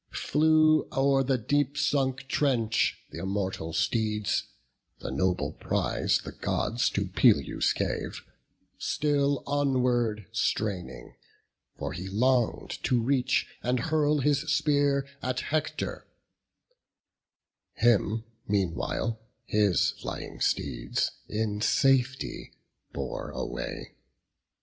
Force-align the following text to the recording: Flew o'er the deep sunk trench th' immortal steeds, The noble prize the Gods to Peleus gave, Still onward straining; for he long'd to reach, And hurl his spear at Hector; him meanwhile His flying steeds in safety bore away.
Flew 0.31 0.87
o'er 0.93 1.21
the 1.21 1.37
deep 1.37 1.77
sunk 1.77 2.27
trench 2.27 3.03
th' 3.11 3.17
immortal 3.17 3.71
steeds, 3.71 4.45
The 4.97 5.11
noble 5.11 5.51
prize 5.53 6.17
the 6.17 6.31
Gods 6.31 6.89
to 6.89 7.05
Peleus 7.05 7.71
gave, 7.71 8.25
Still 8.79 9.43
onward 9.45 10.25
straining; 10.31 11.13
for 11.77 11.93
he 11.93 12.07
long'd 12.09 12.81
to 12.83 12.99
reach, 12.99 13.45
And 13.61 13.79
hurl 13.79 14.21
his 14.21 14.39
spear 14.51 15.07
at 15.21 15.41
Hector; 15.41 16.07
him 17.73 18.23
meanwhile 18.47 19.19
His 19.45 19.91
flying 19.91 20.39
steeds 20.41 21.11
in 21.29 21.61
safety 21.61 22.53
bore 22.91 23.29
away. 23.29 23.93